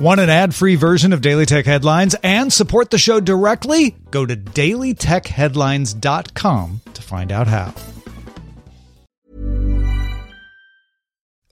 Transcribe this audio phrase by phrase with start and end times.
[0.00, 3.94] Want an ad free version of Daily Tech Headlines and support the show directly?
[4.10, 7.74] Go to dailytechheadlines.com to find out how.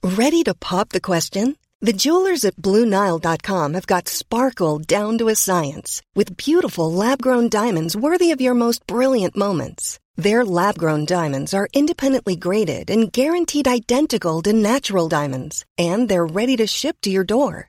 [0.03, 1.57] Ready to pop the question?
[1.81, 7.49] The jewelers at Bluenile.com have got sparkle down to a science with beautiful lab grown
[7.49, 9.99] diamonds worthy of your most brilliant moments.
[10.15, 16.25] Their lab grown diamonds are independently graded and guaranteed identical to natural diamonds, and they're
[16.25, 17.68] ready to ship to your door.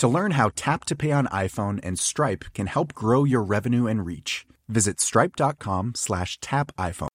[0.00, 3.86] To learn how Tap to Pay on iPhone and Stripe can help grow your revenue
[3.86, 7.08] and reach, visit stripe.com slash tap iPhone.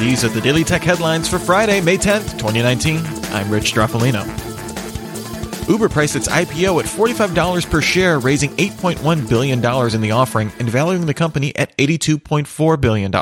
[0.00, 3.00] These are the Daily Tech headlines for Friday, May 10th, 2019.
[3.34, 4.24] I'm Rich Stroffolino.
[5.68, 10.70] Uber priced its IPO at $45 per share, raising $8.1 billion in the offering and
[10.70, 13.12] valuing the company at $82.4 billion.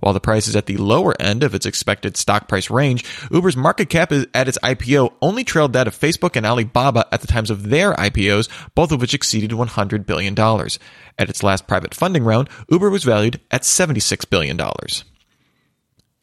[0.00, 3.56] While the price is at the lower end of its expected stock price range, Uber's
[3.56, 7.50] market cap at its IPO only trailed that of Facebook and Alibaba at the times
[7.50, 10.38] of their IPOs, both of which exceeded $100 billion.
[10.38, 14.58] At its last private funding round, Uber was valued at $76 billion.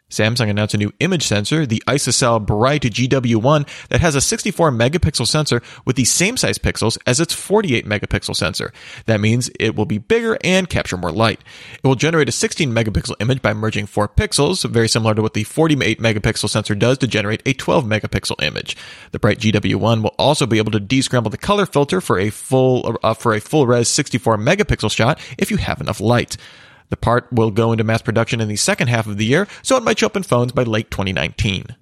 [0.09, 5.25] Samsung announced a new image sensor, the ISOCELL Bright GW1, that has a 64 megapixel
[5.25, 8.71] sensor with the same size pixels as its 48 megapixel sensor.
[9.07, 11.41] That means it will be bigger and capture more light.
[11.83, 15.33] It will generate a 16 megapixel image by merging four pixels, very similar to what
[15.33, 18.77] the 48 megapixel sensor does to generate a 12 megapixel image.
[19.11, 22.97] The Bright GW1 will also be able to descramble the color filter for a full
[23.01, 26.37] uh, for a full res 64 megapixel shot if you have enough light.
[26.89, 29.77] The part will go into mass production in the second half of the year, so
[29.77, 31.75] it might show up in phones by late 2019.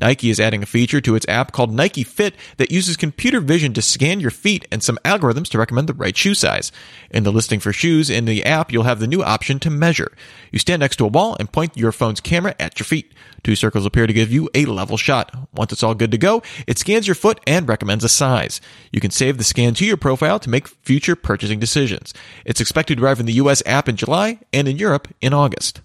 [0.00, 3.74] Nike is adding a feature to its app called Nike Fit that uses computer vision
[3.74, 6.72] to scan your feet and some algorithms to recommend the right shoe size.
[7.10, 10.10] In the listing for shoes in the app, you'll have the new option to measure.
[10.50, 13.12] You stand next to a wall and point your phone's camera at your feet.
[13.42, 15.34] Two circles appear to give you a level shot.
[15.52, 18.60] Once it's all good to go, it scans your foot and recommends a size.
[18.90, 22.14] You can save the scan to your profile to make future purchasing decisions.
[22.44, 25.82] It's expected to arrive in the US app in July and in Europe in August.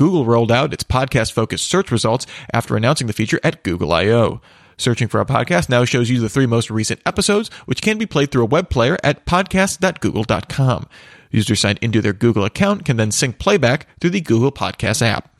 [0.00, 4.40] Google rolled out its podcast focused search results after announcing the feature at Google I.O.
[4.78, 8.06] Searching for a podcast now shows you the three most recent episodes, which can be
[8.06, 10.88] played through a web player at podcast.google.com.
[11.30, 15.36] Users signed into their Google account can then sync playback through the Google Podcast app.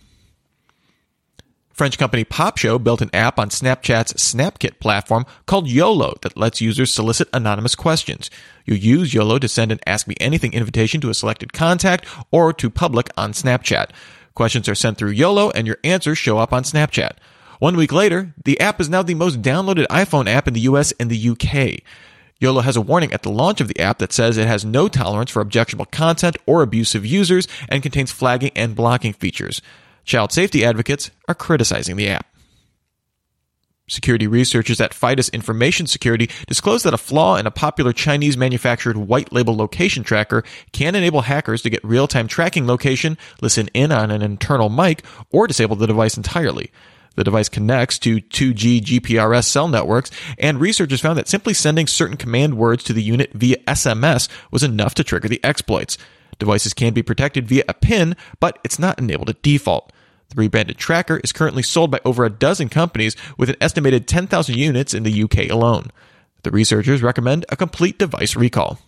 [1.73, 6.93] French company Popshow built an app on Snapchat's Snapkit platform called YOLO that lets users
[6.93, 8.31] solicit anonymous questions.
[8.67, 12.53] You use YOLO to send an Ask Me Anything invitation to a selected contact or
[12.53, 13.93] to public on Snapchat.
[14.35, 17.13] Questions are sent through YOLO and your answers show up on Snapchat.
[17.59, 20.93] One week later, the app is now the most downloaded iPhone app in the US
[20.93, 21.83] and the UK.
[22.39, 24.89] YOLO has a warning at the launch of the app that says it has no
[24.89, 29.61] tolerance for objectionable content or abusive users and contains flagging and blocking features.
[30.05, 32.30] Child safety advocates are criticizing the app.
[33.91, 38.97] Security researchers at Fidus Information Security disclosed that a flaw in a popular Chinese manufactured
[38.97, 43.91] white label location tracker can enable hackers to get real time tracking location, listen in
[43.91, 46.71] on an internal mic, or disable the device entirely.
[47.17, 52.17] The device connects to 2G GPRS cell networks, and researchers found that simply sending certain
[52.17, 55.99] command words to the unit via SMS was enough to trigger the exploits.
[56.39, 59.93] Devices can be protected via a PIN, but it's not enabled at default.
[60.31, 64.57] The rebranded tracker is currently sold by over a dozen companies with an estimated 10,000
[64.57, 65.91] units in the UK alone.
[66.43, 68.79] The researchers recommend a complete device recall.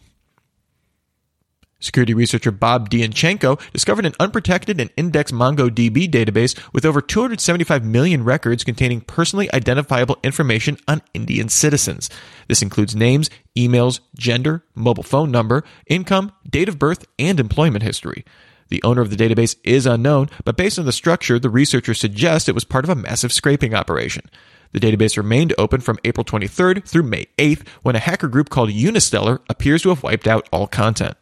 [1.81, 8.23] Security researcher Bob Diachenko discovered an unprotected and indexed MongoDB database with over 275 million
[8.23, 12.09] records containing personally identifiable information on Indian citizens.
[12.47, 18.25] This includes names, emails, gender, mobile phone number, income, date of birth, and employment history.
[18.73, 22.49] The owner of the database is unknown, but based on the structure, the researchers suggest
[22.49, 24.31] it was part of a massive scraping operation.
[24.73, 28.71] The database remained open from April 23rd through May 8th when a hacker group called
[28.71, 31.19] Unistellar appears to have wiped out all content.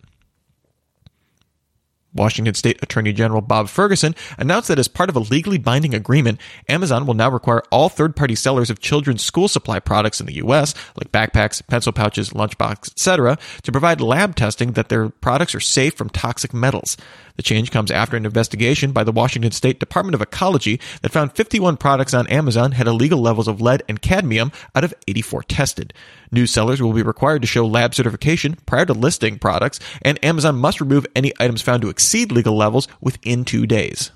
[2.15, 6.41] Washington State Attorney General Bob Ferguson announced that as part of a legally binding agreement,
[6.69, 10.37] Amazon will now require all third party sellers of children's school supply products in the
[10.37, 15.61] U.S., like backpacks, pencil pouches, lunchbox, etc., to provide lab testing that their products are
[15.61, 16.97] safe from toxic metals.
[17.37, 21.33] The change comes after an investigation by the Washington State Department of Ecology that found
[21.33, 25.95] 51 products on Amazon had illegal levels of lead and cadmium out of 84 tested.
[26.31, 30.57] New sellers will be required to show lab certification prior to listing products, and Amazon
[30.57, 34.11] must remove any items found to exceed legal levels within two days.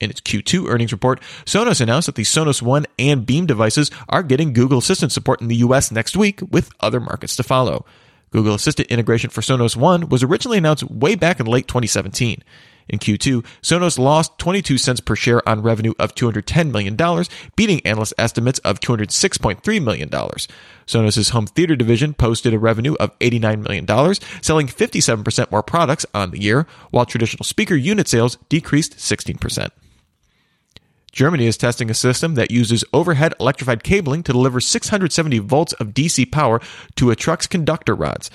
[0.00, 4.24] In its Q2 earnings report, Sonos announced that the Sonos One and Beam devices are
[4.24, 7.86] getting Google Assistant support in the US next week, with other markets to follow.
[8.32, 12.42] Google Assistant integration for Sonos One was originally announced way back in late 2017.
[12.90, 16.96] In Q2, Sonos lost 22 cents per share on revenue of $210 million,
[17.54, 20.10] beating analyst estimates of $206.3 million.
[20.10, 23.86] Sonos' home theater division posted a revenue of $89 million,
[24.42, 29.70] selling 57% more products on the year, while traditional speaker unit sales decreased 16%.
[31.12, 35.88] Germany is testing a system that uses overhead electrified cabling to deliver 670 volts of
[35.88, 36.60] DC power
[36.96, 38.30] to a truck's conductor rods.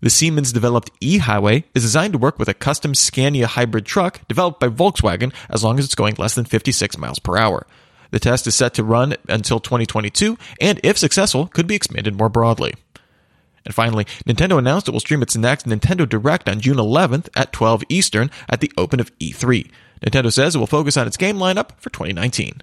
[0.00, 4.26] The Siemens developed e Highway is designed to work with a custom Scania hybrid truck
[4.28, 7.66] developed by Volkswagen as long as it's going less than 56 miles per hour.
[8.10, 12.28] The test is set to run until 2022 and, if successful, could be expanded more
[12.28, 12.74] broadly.
[13.64, 17.52] And finally, Nintendo announced it will stream its next Nintendo Direct on June 11th at
[17.52, 19.68] 12 Eastern at the open of E3.
[20.02, 22.62] Nintendo says it will focus on its game lineup for 2019.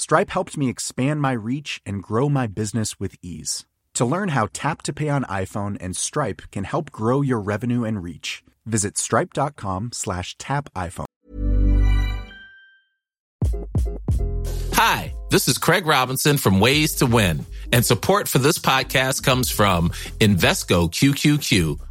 [0.00, 3.66] Stripe helped me expand my reach and grow my business with ease.
[3.92, 7.84] To learn how Tap to Pay on iPhone and Stripe can help grow your revenue
[7.84, 11.04] and reach, visit stripe.com slash tap iPhone.
[14.72, 19.50] Hi, this is Craig Robinson from Ways to Win, and support for this podcast comes
[19.50, 21.78] from Invesco QQQ